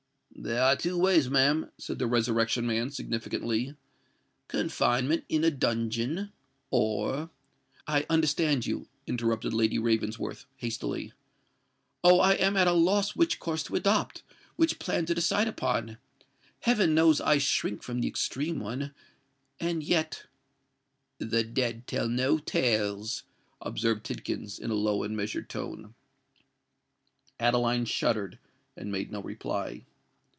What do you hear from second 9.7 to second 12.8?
Ravensworth, hastily. "Oh! I am at a